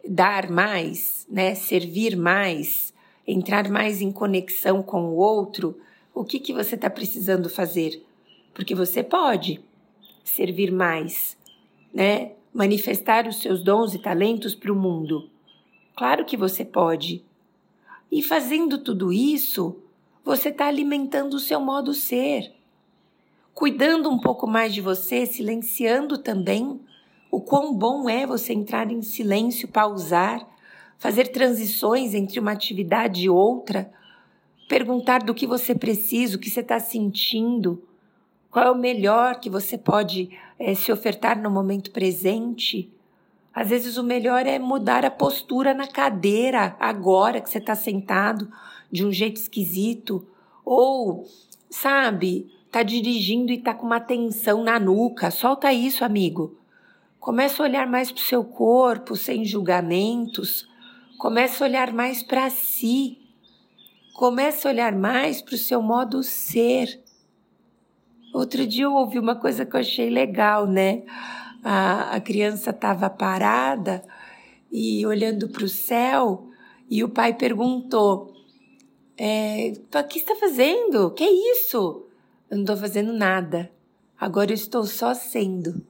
dar 0.07 0.49
mais, 0.49 1.27
né? 1.29 1.53
Servir 1.53 2.17
mais, 2.17 2.91
entrar 3.27 3.69
mais 3.69 4.01
em 4.01 4.11
conexão 4.11 4.81
com 4.81 5.05
o 5.05 5.15
outro? 5.15 5.77
O 6.13 6.23
que 6.23 6.39
que 6.39 6.51
você 6.51 6.73
está 6.73 6.89
precisando 6.89 7.49
fazer? 7.49 8.03
Porque 8.51 8.73
você 8.73 9.03
pode 9.03 9.61
servir 10.23 10.71
mais, 10.71 11.37
né? 11.93 12.31
Manifestar 12.51 13.27
os 13.27 13.39
seus 13.39 13.63
dons 13.63 13.93
e 13.93 13.99
talentos 13.99 14.55
para 14.55 14.71
o 14.71 14.75
mundo. 14.75 15.29
Claro 15.95 16.25
que 16.25 16.35
você 16.35 16.65
pode. 16.65 17.23
E 18.11 18.23
fazendo 18.23 18.79
tudo 18.79 19.13
isso, 19.13 19.75
você 20.25 20.49
está 20.49 20.65
alimentando 20.65 21.35
o 21.35 21.39
seu 21.39 21.59
modo 21.59 21.93
ser 21.93 22.51
cuidando 23.53 24.10
um 24.10 24.19
pouco 24.19 24.48
mais 24.48 24.74
de 24.74 24.81
você, 24.81 25.25
silenciando 25.25 26.17
também. 26.17 26.79
O 27.29 27.39
quão 27.41 27.74
bom 27.74 28.10
é 28.10 28.25
você 28.25 28.53
entrar 28.53 28.91
em 28.91 29.01
silêncio, 29.01 29.67
pausar, 29.67 30.48
fazer 30.98 31.29
transições 31.29 32.13
entre 32.13 32.39
uma 32.39 32.51
atividade 32.51 33.25
e 33.25 33.29
outra, 33.29 33.91
perguntar 34.67 35.24
do 35.24 35.33
que 35.33 35.45
você 35.45 35.75
precisa, 35.75 36.38
o 36.38 36.39
que 36.39 36.50
você 36.50 36.62
está 36.62 36.79
sentindo, 36.79 37.83
qual 38.50 38.65
é 38.65 38.72
o 38.72 38.77
melhor 38.77 39.39
que 39.39 39.50
você 39.50 39.77
pode 39.77 40.29
é, 40.60 40.74
se 40.75 40.91
ofertar 40.91 41.41
no 41.41 41.50
momento 41.50 41.91
presente. 41.91 42.91
Às 43.53 43.69
vezes 43.69 43.98
o 43.98 44.03
melhor 44.03 44.45
é 44.45 44.57
mudar 44.57 45.05
a 45.05 45.12
postura 45.12 45.74
na 45.74 45.88
cadeira 45.88 46.75
agora 46.79 47.41
que 47.41 47.50
você 47.50 47.57
está 47.57 47.75
sentado 47.75 48.50
de 48.91 49.05
um 49.05 49.12
jeito 49.12 49.38
esquisito. 49.38 50.25
Ou, 50.63 51.27
sabe, 51.69 52.51
tá 52.74 52.82
dirigindo 52.82 53.51
e 53.51 53.60
tá 53.60 53.72
com 53.72 53.86
uma 53.86 54.00
tensão 54.00 54.63
na 54.63 54.80
nuca. 54.80 55.30
Solta 55.30 55.72
isso, 55.72 56.03
amigo. 56.03 56.58
Começa 57.20 57.62
a 57.62 57.68
olhar 57.68 57.86
mais 57.86 58.12
para 58.12 58.20
o 58.20 58.25
seu 58.25 58.44
corpo, 58.44 59.15
sem 59.15 59.46
julgamentos. 59.46 60.68
Começa 61.20 61.63
a 61.63 61.68
olhar 61.68 61.94
mais 61.94 62.24
para 62.24 62.50
si. 62.50 63.20
Começa 64.15 64.68
a 64.68 64.72
olhar 64.72 64.92
mais 64.92 65.39
para 65.39 65.53
o 65.53 65.58
seu 65.58 65.84
modo 65.84 66.24
ser. 66.24 67.00
Outro 68.34 68.65
dia 68.65 68.86
eu 68.86 68.94
ouvi 68.94 69.20
uma 69.20 69.36
coisa 69.36 69.68
que 69.68 69.75
eu 69.75 69.80
achei 69.80 70.10
legal, 70.10 70.65
né? 70.65 71.03
A, 71.63 72.15
a 72.15 72.20
criança 72.20 72.72
estava 72.72 73.08
parada 73.08 74.03
e 74.72 75.06
olhando 75.06 75.48
para 75.48 75.63
o 75.63 75.70
céu 75.70 76.50
e 76.89 77.03
o 77.03 77.10
pai 77.10 77.36
perguntou: 77.36 78.34
é, 79.15 79.74
O 79.94 80.03
que 80.08 80.18
está 80.18 80.36
fazendo? 80.36 81.12
Que 81.12 81.24
é 81.24 81.51
isso? 81.51 82.08
Eu 82.53 82.57
não 82.57 82.65
estou 82.65 82.77
fazendo 82.77 83.12
nada. 83.12 83.72
Agora 84.15 84.51
eu 84.51 84.53
estou 84.53 84.86
só 84.86 85.15
sendo. 85.15 85.81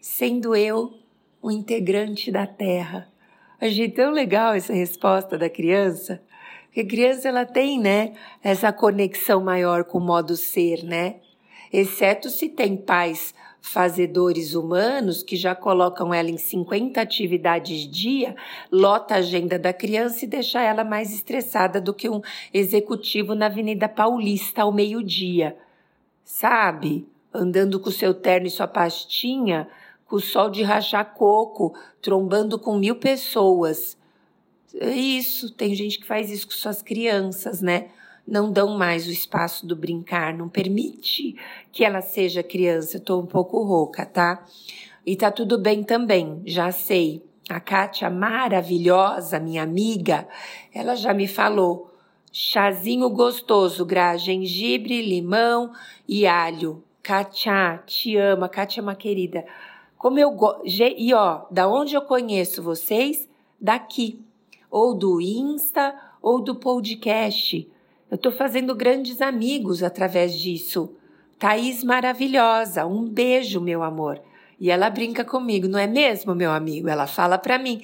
Sendo 0.00 0.56
eu 0.56 0.92
um 1.40 1.52
integrante 1.52 2.32
da 2.32 2.48
Terra. 2.48 3.06
Achei 3.60 3.88
tão 3.88 4.10
legal 4.10 4.54
essa 4.54 4.72
resposta 4.72 5.38
da 5.38 5.48
criança. 5.48 6.20
Porque 6.64 6.80
a 6.80 6.84
criança 6.84 7.28
ela 7.28 7.46
tem, 7.46 7.78
né, 7.78 8.14
essa 8.42 8.72
conexão 8.72 9.40
maior 9.40 9.84
com 9.84 9.98
o 9.98 10.04
modo 10.04 10.34
ser, 10.36 10.82
né? 10.82 11.20
Exceto 11.72 12.28
se 12.28 12.48
tem 12.48 12.76
pais 12.76 13.32
fazedores 13.60 14.54
humanos 14.54 15.22
que 15.22 15.36
já 15.36 15.54
colocam 15.54 16.12
ela 16.12 16.28
em 16.28 16.38
50 16.38 17.00
atividades 17.00 17.88
dia, 17.88 18.34
lota 18.68 19.14
a 19.14 19.18
agenda 19.18 19.56
da 19.56 19.72
criança 19.72 20.24
e 20.24 20.28
deixa 20.28 20.60
ela 20.60 20.82
mais 20.82 21.14
estressada 21.14 21.80
do 21.80 21.94
que 21.94 22.08
um 22.08 22.20
executivo 22.52 23.36
na 23.36 23.46
Avenida 23.46 23.88
Paulista 23.88 24.62
ao 24.62 24.72
meio-dia 24.72 25.56
sabe? 26.28 27.08
Andando 27.32 27.80
com 27.80 27.90
seu 27.90 28.12
terno 28.12 28.46
e 28.46 28.50
sua 28.50 28.68
pastinha, 28.68 29.66
com 30.04 30.16
o 30.16 30.20
sol 30.20 30.50
de 30.50 30.62
rachar 30.62 31.14
coco, 31.14 31.74
trombando 32.02 32.58
com 32.58 32.76
mil 32.76 32.96
pessoas. 32.96 33.96
É 34.74 34.90
isso, 34.90 35.50
tem 35.54 35.74
gente 35.74 35.98
que 35.98 36.06
faz 36.06 36.30
isso 36.30 36.46
com 36.46 36.52
suas 36.52 36.82
crianças, 36.82 37.62
né? 37.62 37.88
Não 38.26 38.52
dão 38.52 38.76
mais 38.76 39.06
o 39.06 39.10
espaço 39.10 39.66
do 39.66 39.74
brincar, 39.74 40.34
não 40.34 40.50
permite 40.50 41.34
que 41.72 41.82
ela 41.82 42.02
seja 42.02 42.42
criança. 42.42 42.98
Eu 42.98 43.00
tô 43.00 43.18
um 43.20 43.26
pouco 43.26 43.62
rouca, 43.62 44.04
tá? 44.04 44.44
E 45.06 45.16
tá 45.16 45.30
tudo 45.30 45.58
bem 45.58 45.82
também, 45.82 46.42
já 46.44 46.70
sei. 46.70 47.24
A 47.48 47.58
Kátia, 47.58 48.10
maravilhosa, 48.10 49.40
minha 49.40 49.62
amiga, 49.62 50.28
ela 50.74 50.94
já 50.94 51.14
me 51.14 51.26
falou 51.26 51.87
Chazinho 52.32 53.08
gostoso, 53.10 53.84
Gra, 53.84 54.16
gengibre, 54.16 55.02
limão 55.02 55.72
e 56.06 56.26
alho. 56.26 56.82
Kátia, 57.02 57.82
te 57.86 58.16
ama, 58.16 58.48
Kátia 58.48 58.80
é 58.80 58.82
uma 58.82 58.94
querida. 58.94 59.44
Como 59.96 60.18
eu 60.18 60.30
gosto. 60.30 60.62
E 60.64 61.12
ó, 61.14 61.46
da 61.50 61.68
onde 61.68 61.94
eu 61.94 62.02
conheço 62.02 62.62
vocês? 62.62 63.28
Daqui. 63.60 64.20
Ou 64.70 64.94
do 64.94 65.20
Insta 65.20 65.94
ou 66.22 66.40
do 66.40 66.54
podcast. 66.54 67.68
Eu 68.10 68.18
tô 68.18 68.30
fazendo 68.30 68.74
grandes 68.74 69.20
amigos 69.20 69.82
através 69.82 70.38
disso. 70.38 70.94
Thaís 71.38 71.84
maravilhosa, 71.84 72.86
um 72.86 73.04
beijo, 73.04 73.60
meu 73.60 73.82
amor. 73.82 74.20
E 74.60 74.70
ela 74.70 74.90
brinca 74.90 75.24
comigo, 75.24 75.68
não 75.68 75.78
é 75.78 75.86
mesmo, 75.86 76.34
meu 76.34 76.50
amigo? 76.50 76.88
Ela 76.88 77.06
fala 77.06 77.38
para 77.38 77.58
mim: 77.58 77.82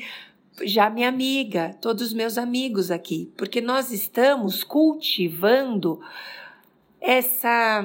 já 0.63 0.89
minha 0.89 1.09
amiga, 1.09 1.75
todos 1.81 2.09
os 2.09 2.13
meus 2.13 2.39
amigos 2.39 2.91
aqui, 2.91 3.33
porque 3.37 3.61
nós 3.61 3.91
estamos 3.91 4.63
cultivando 4.63 6.01
essa. 7.01 7.83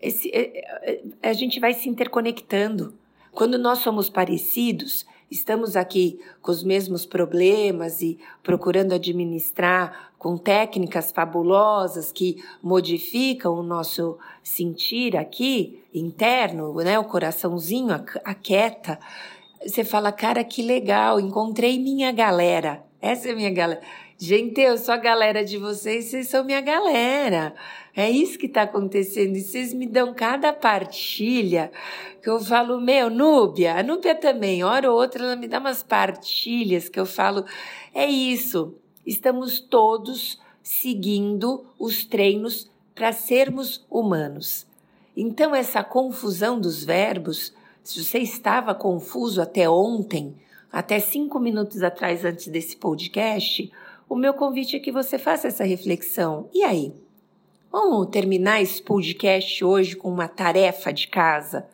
Esse, 0.00 0.30
é, 0.30 0.60
é, 0.90 1.02
a 1.22 1.32
gente 1.32 1.60
vai 1.60 1.74
se 1.74 1.88
interconectando. 1.88 2.94
Quando 3.32 3.58
nós 3.58 3.80
somos 3.80 4.08
parecidos, 4.08 5.04
estamos 5.30 5.76
aqui 5.76 6.18
com 6.40 6.50
os 6.50 6.64
mesmos 6.64 7.04
problemas 7.04 8.00
e 8.00 8.18
procurando 8.42 8.94
administrar 8.94 10.10
com 10.18 10.38
técnicas 10.38 11.12
fabulosas 11.12 12.10
que 12.10 12.42
modificam 12.62 13.54
o 13.54 13.62
nosso 13.62 14.18
sentir 14.42 15.16
aqui 15.16 15.82
interno, 15.92 16.74
né? 16.76 16.98
O 16.98 17.04
coraçãozinho 17.04 17.92
aquieta 18.24 18.98
você 19.64 19.84
fala, 19.84 20.12
cara, 20.12 20.44
que 20.44 20.62
legal, 20.62 21.20
encontrei 21.20 21.78
minha 21.78 22.12
galera. 22.12 22.84
Essa 23.00 23.30
é 23.30 23.34
minha 23.34 23.50
galera. 23.50 23.80
Gente, 24.18 24.60
eu 24.60 24.78
sou 24.78 24.94
a 24.94 24.98
galera 24.98 25.44
de 25.44 25.58
vocês, 25.58 26.06
vocês 26.06 26.28
são 26.28 26.42
minha 26.42 26.60
galera. 26.60 27.54
É 27.94 28.10
isso 28.10 28.38
que 28.38 28.46
está 28.46 28.62
acontecendo. 28.62 29.36
E 29.36 29.42
vocês 29.42 29.74
me 29.74 29.86
dão 29.86 30.14
cada 30.14 30.52
partilha 30.52 31.70
que 32.22 32.30
eu 32.30 32.40
falo, 32.40 32.80
meu, 32.80 33.10
Núbia, 33.10 33.76
a 33.76 33.82
Núbia 33.82 34.14
também, 34.14 34.64
hora 34.64 34.90
ou 34.90 34.98
outra 34.98 35.22
ela 35.24 35.36
me 35.36 35.46
dá 35.46 35.58
umas 35.58 35.82
partilhas 35.82 36.88
que 36.88 36.98
eu 36.98 37.06
falo, 37.06 37.44
é 37.94 38.06
isso. 38.06 38.74
Estamos 39.04 39.60
todos 39.60 40.40
seguindo 40.62 41.64
os 41.78 42.04
treinos 42.04 42.70
para 42.94 43.12
sermos 43.12 43.86
humanos. 43.90 44.66
Então, 45.16 45.54
essa 45.54 45.84
confusão 45.84 46.58
dos 46.58 46.82
verbos 46.82 47.52
se 47.86 48.02
você 48.02 48.18
estava 48.18 48.74
confuso 48.74 49.40
até 49.40 49.70
ontem, 49.70 50.34
até 50.72 50.98
cinco 50.98 51.38
minutos 51.38 51.84
atrás, 51.84 52.24
antes 52.24 52.48
desse 52.48 52.76
podcast, 52.76 53.70
o 54.08 54.16
meu 54.16 54.34
convite 54.34 54.74
é 54.74 54.80
que 54.80 54.90
você 54.90 55.16
faça 55.16 55.46
essa 55.46 55.62
reflexão. 55.62 56.50
E 56.52 56.64
aí? 56.64 56.92
Vamos 57.70 58.08
terminar 58.08 58.60
esse 58.60 58.82
podcast 58.82 59.64
hoje 59.64 59.94
com 59.94 60.12
uma 60.12 60.26
tarefa 60.26 60.92
de 60.92 61.06
casa? 61.06 61.64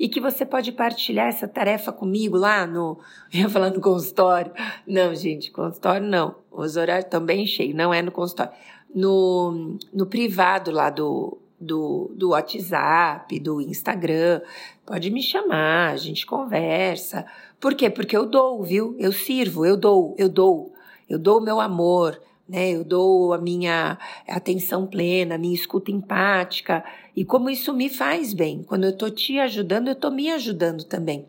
E 0.00 0.08
que 0.08 0.20
você 0.20 0.44
pode 0.44 0.72
partilhar 0.72 1.28
essa 1.28 1.46
tarefa 1.46 1.92
comigo 1.92 2.36
lá 2.36 2.66
no. 2.66 2.98
Eu 3.32 3.42
ia 3.42 3.48
falar 3.48 3.70
no 3.70 3.80
consultório. 3.80 4.50
Não, 4.84 5.14
gente, 5.14 5.52
consultório 5.52 6.04
não. 6.04 6.34
Os 6.50 6.76
horários 6.76 7.04
estão 7.04 7.24
bem 7.24 7.46
cheios, 7.46 7.76
não 7.76 7.94
é 7.94 8.02
no 8.02 8.10
consultório. 8.10 8.52
No, 8.92 9.78
no 9.92 10.06
privado 10.06 10.72
lá 10.72 10.90
do, 10.90 11.38
do, 11.62 12.12
do 12.14 12.30
WhatsApp, 12.30 13.38
do 13.38 13.60
Instagram. 13.60 14.40
Pode 14.84 15.10
me 15.10 15.22
chamar, 15.22 15.92
a 15.92 15.96
gente 15.96 16.26
conversa. 16.26 17.24
Por 17.60 17.74
quê? 17.74 17.88
Porque 17.88 18.16
eu 18.16 18.26
dou, 18.26 18.62
viu? 18.62 18.96
Eu 18.98 19.12
sirvo, 19.12 19.64
eu 19.64 19.76
dou, 19.76 20.14
eu 20.18 20.28
dou. 20.28 20.72
Eu 21.08 21.18
dou 21.18 21.38
o 21.38 21.42
meu 21.42 21.60
amor, 21.60 22.20
né? 22.48 22.70
Eu 22.70 22.84
dou 22.84 23.32
a 23.32 23.38
minha 23.38 23.98
atenção 24.26 24.86
plena, 24.86 25.36
a 25.36 25.38
minha 25.38 25.54
escuta 25.54 25.90
empática 25.90 26.84
e 27.14 27.24
como 27.24 27.50
isso 27.50 27.72
me 27.72 27.88
faz 27.88 28.34
bem. 28.34 28.62
Quando 28.62 28.84
eu 28.84 28.90
estou 28.90 29.10
te 29.10 29.38
ajudando, 29.38 29.88
eu 29.88 29.92
estou 29.92 30.10
me 30.10 30.30
ajudando 30.30 30.84
também. 30.84 31.26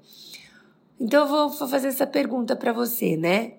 Então 0.99 1.21
eu 1.23 1.27
vou, 1.27 1.49
vou 1.49 1.67
fazer 1.67 1.89
essa 1.89 2.07
pergunta 2.07 2.55
para 2.55 2.71
você, 2.71 3.17
né? 3.17 3.53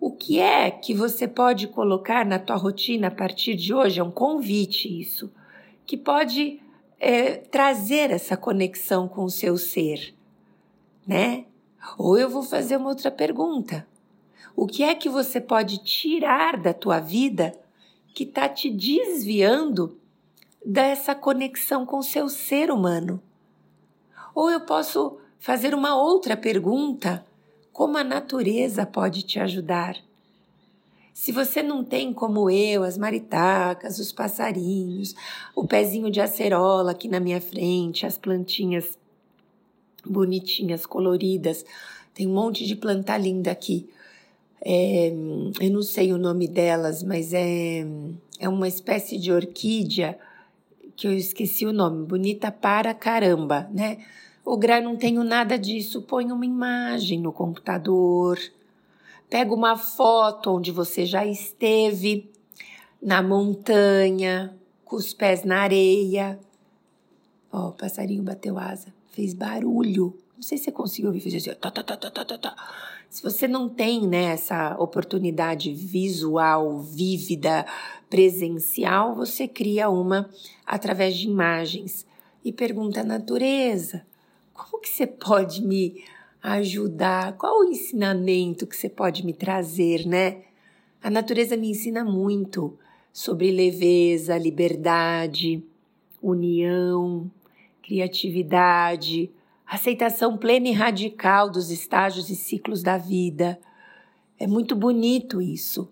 O 0.00 0.10
que 0.10 0.40
é 0.40 0.68
que 0.68 0.92
você 0.92 1.28
pode 1.28 1.68
colocar 1.68 2.26
na 2.26 2.38
tua 2.38 2.56
rotina 2.56 3.06
a 3.06 3.10
partir 3.10 3.54
de 3.54 3.72
hoje? 3.72 4.00
É 4.00 4.02
um 4.02 4.10
convite 4.10 5.00
isso, 5.00 5.30
que 5.86 5.96
pode 5.96 6.60
é, 6.98 7.36
trazer 7.36 8.10
essa 8.10 8.36
conexão 8.36 9.08
com 9.08 9.24
o 9.24 9.30
seu 9.30 9.56
ser, 9.56 10.14
né? 11.06 11.46
Ou 11.98 12.16
eu 12.16 12.30
vou 12.30 12.42
fazer 12.42 12.76
uma 12.76 12.90
outra 12.90 13.10
pergunta. 13.10 13.86
O 14.54 14.66
que 14.66 14.82
é 14.82 14.94
que 14.94 15.08
você 15.08 15.40
pode 15.40 15.78
tirar 15.78 16.56
da 16.56 16.72
tua 16.72 17.00
vida 17.00 17.52
que 18.14 18.24
está 18.24 18.48
te 18.48 18.70
desviando 18.70 19.98
dessa 20.64 21.14
conexão 21.14 21.84
com 21.84 21.98
o 21.98 22.02
seu 22.02 22.28
ser 22.28 22.70
humano? 22.70 23.20
Ou 24.34 24.50
eu 24.50 24.60
posso 24.60 25.18
fazer 25.38 25.74
uma 25.74 25.96
outra 25.96 26.36
pergunta: 26.36 27.26
como 27.72 27.98
a 27.98 28.04
natureza 28.04 28.86
pode 28.86 29.22
te 29.22 29.40
ajudar? 29.40 29.96
Se 31.12 31.30
você 31.30 31.62
não 31.62 31.84
tem 31.84 32.12
como 32.12 32.50
eu, 32.50 32.82
as 32.82 32.96
maritacas, 32.96 33.98
os 33.98 34.12
passarinhos, 34.12 35.14
o 35.54 35.66
pezinho 35.66 36.10
de 36.10 36.20
acerola 36.20 36.92
aqui 36.92 37.06
na 37.06 37.20
minha 37.20 37.40
frente, 37.40 38.06
as 38.06 38.16
plantinhas 38.16 38.98
bonitinhas, 40.04 40.86
coloridas, 40.86 41.64
tem 42.14 42.26
um 42.26 42.34
monte 42.34 42.66
de 42.66 42.74
planta 42.76 43.16
linda 43.16 43.50
aqui. 43.50 43.88
É, 44.64 45.12
eu 45.60 45.70
não 45.70 45.82
sei 45.82 46.12
o 46.12 46.18
nome 46.18 46.46
delas, 46.46 47.02
mas 47.02 47.32
é, 47.32 47.84
é 48.38 48.48
uma 48.48 48.68
espécie 48.68 49.18
de 49.18 49.32
orquídea 49.32 50.18
que 50.96 51.06
eu 51.06 51.12
esqueci 51.12 51.66
o 51.66 51.72
nome, 51.72 52.06
bonita 52.06 52.52
para 52.52 52.94
caramba, 52.94 53.68
né? 53.72 53.98
O 54.44 54.56
Gra 54.56 54.80
não 54.80 54.96
tenho 54.96 55.22
nada 55.24 55.58
disso, 55.58 56.02
põe 56.02 56.30
uma 56.30 56.44
imagem 56.44 57.20
no 57.20 57.32
computador, 57.32 58.38
pega 59.32 59.54
uma 59.54 59.78
foto 59.78 60.50
onde 60.50 60.70
você 60.70 61.06
já 61.06 61.24
esteve 61.24 62.30
na 63.02 63.22
montanha, 63.22 64.54
com 64.84 64.96
os 64.96 65.14
pés 65.14 65.42
na 65.42 65.62
areia. 65.62 66.38
Ó, 67.50 67.68
o 67.68 67.72
passarinho 67.72 68.22
bateu 68.22 68.58
asa, 68.58 68.92
fez 69.10 69.32
barulho. 69.32 70.14
Não 70.36 70.42
sei 70.42 70.58
se 70.58 70.64
você 70.64 70.72
conseguiu 70.72 71.06
ouvir, 71.06 71.20
fez 71.20 71.36
assim, 71.36 71.58
tá, 71.58 71.70
tá, 71.70 71.82
tá, 71.82 71.96
tá, 71.96 72.10
tá, 72.10 72.24
tá, 72.26 72.36
tá. 72.36 72.56
Se 73.08 73.22
você 73.22 73.48
não 73.48 73.70
tem 73.70 74.06
né, 74.06 74.24
essa 74.34 74.76
oportunidade 74.78 75.72
visual, 75.72 76.82
vívida, 76.82 77.64
presencial, 78.10 79.14
você 79.14 79.48
cria 79.48 79.88
uma 79.88 80.28
através 80.66 81.16
de 81.16 81.26
imagens 81.26 82.04
e 82.44 82.52
pergunta 82.52 83.00
à 83.00 83.04
natureza: 83.04 84.04
como 84.52 84.78
que 84.78 84.90
você 84.90 85.06
pode 85.06 85.62
me 85.62 86.04
ajudar? 86.42 87.36
Qual 87.36 87.60
o 87.60 87.64
ensinamento 87.64 88.66
que 88.66 88.76
você 88.76 88.88
pode 88.88 89.24
me 89.24 89.32
trazer, 89.32 90.06
né? 90.06 90.42
A 91.02 91.08
natureza 91.08 91.56
me 91.56 91.70
ensina 91.70 92.04
muito 92.04 92.76
sobre 93.12 93.50
leveza, 93.50 94.36
liberdade, 94.36 95.62
união, 96.20 97.30
criatividade, 97.82 99.30
aceitação 99.66 100.36
plena 100.36 100.68
e 100.68 100.72
radical 100.72 101.50
dos 101.50 101.70
estágios 101.70 102.28
e 102.30 102.34
ciclos 102.34 102.82
da 102.82 102.98
vida. 102.98 103.58
É 104.38 104.46
muito 104.46 104.74
bonito 104.74 105.40
isso. 105.40 105.88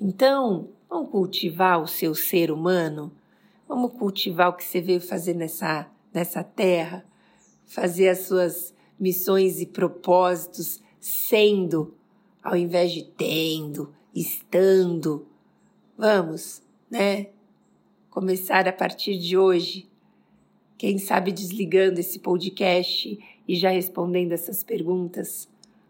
Então, 0.00 0.70
vamos 0.88 1.10
cultivar 1.10 1.80
o 1.82 1.86
seu 1.86 2.14
ser 2.14 2.50
humano? 2.50 3.12
Vamos 3.68 3.92
cultivar 3.92 4.48
o 4.48 4.54
que 4.54 4.64
você 4.64 4.80
veio 4.80 5.00
fazer 5.00 5.34
nessa, 5.34 5.86
nessa 6.12 6.42
terra? 6.42 7.04
Fazer 7.66 8.08
as 8.08 8.20
suas 8.20 8.74
missões 9.00 9.60
e 9.60 9.66
propósitos 9.66 10.82
sendo, 11.00 11.94
ao 12.42 12.54
invés 12.54 12.92
de 12.92 13.02
tendo, 13.02 13.92
estando. 14.14 15.26
Vamos, 15.96 16.62
né? 16.90 17.28
Começar 18.10 18.68
a 18.68 18.72
partir 18.72 19.16
de 19.18 19.38
hoje 19.38 19.88
quem 20.76 20.98
sabe 20.98 21.30
desligando 21.32 22.00
esse 22.00 22.18
podcast 22.18 23.18
e 23.46 23.54
já 23.54 23.70
respondendo 23.70 24.32
essas 24.32 24.62
perguntas. 24.62 25.48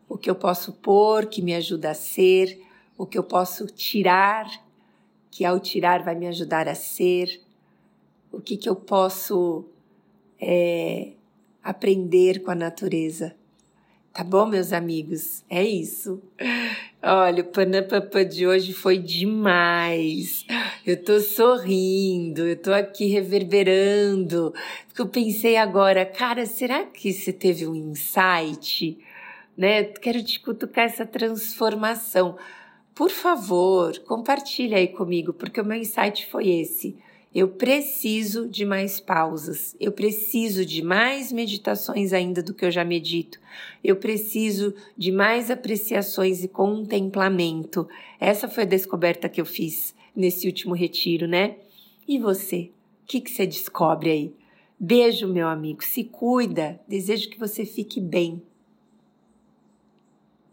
O 0.08 0.18
que 0.18 0.28
eu 0.28 0.34
posso 0.34 0.72
pôr 0.72 1.26
que 1.26 1.40
me 1.40 1.54
ajuda 1.54 1.90
a 1.90 1.94
ser, 1.94 2.60
o 2.98 3.06
que 3.06 3.16
eu 3.16 3.22
posso 3.22 3.66
tirar, 3.66 4.46
que 5.30 5.44
ao 5.44 5.60
tirar 5.60 6.02
vai 6.02 6.16
me 6.16 6.26
ajudar 6.26 6.68
a 6.68 6.74
ser, 6.74 7.40
o 8.32 8.40
que, 8.40 8.56
que 8.56 8.68
eu 8.68 8.74
posso 8.74 9.64
é, 10.40 11.12
aprender 11.62 12.40
com 12.42 12.50
a 12.50 12.54
natureza. 12.54 13.34
Tá 14.12 14.24
bom, 14.24 14.44
meus 14.44 14.72
amigos? 14.72 15.44
É 15.48 15.62
isso. 15.62 16.20
Olha, 17.00 17.42
o 17.42 17.46
Panapapá 17.46 18.24
de 18.24 18.44
hoje 18.44 18.72
foi 18.72 18.98
demais. 18.98 20.44
Eu 20.84 21.02
tô 21.02 21.20
sorrindo, 21.20 22.46
eu 22.46 22.56
tô 22.56 22.72
aqui 22.72 23.06
reverberando. 23.06 24.52
Porque 24.88 25.00
eu 25.00 25.08
pensei 25.08 25.56
agora, 25.56 26.04
cara, 26.04 26.44
será 26.44 26.84
que 26.84 27.12
você 27.12 27.32
teve 27.32 27.68
um 27.68 27.74
insight? 27.74 28.98
Né? 29.56 29.84
Quero 29.84 30.24
te 30.24 30.40
cutucar 30.40 30.86
essa 30.86 31.06
transformação. 31.06 32.36
Por 32.92 33.10
favor, 33.10 33.96
compartilha 34.00 34.76
aí 34.76 34.88
comigo, 34.88 35.32
porque 35.32 35.60
o 35.60 35.64
meu 35.64 35.78
insight 35.78 36.26
foi 36.26 36.48
esse. 36.48 36.96
Eu 37.32 37.46
preciso 37.46 38.48
de 38.48 38.64
mais 38.64 38.98
pausas, 38.98 39.76
eu 39.78 39.92
preciso 39.92 40.66
de 40.66 40.82
mais 40.82 41.30
meditações 41.30 42.12
ainda 42.12 42.42
do 42.42 42.52
que 42.52 42.64
eu 42.64 42.72
já 42.72 42.84
medito, 42.84 43.38
eu 43.84 43.94
preciso 43.94 44.74
de 44.96 45.12
mais 45.12 45.48
apreciações 45.48 46.42
e 46.42 46.48
contemplamento. 46.48 47.88
Essa 48.18 48.48
foi 48.48 48.64
a 48.64 48.66
descoberta 48.66 49.28
que 49.28 49.40
eu 49.40 49.46
fiz 49.46 49.94
nesse 50.14 50.48
último 50.48 50.74
retiro, 50.74 51.28
né? 51.28 51.56
E 52.06 52.18
você? 52.18 52.72
O 53.04 53.06
que, 53.06 53.20
que 53.20 53.30
você 53.30 53.46
descobre 53.46 54.10
aí? 54.10 54.34
Beijo, 54.78 55.28
meu 55.28 55.46
amigo, 55.46 55.84
se 55.84 56.02
cuida, 56.02 56.80
desejo 56.88 57.30
que 57.30 57.38
você 57.38 57.64
fique 57.64 58.00
bem. 58.00 58.42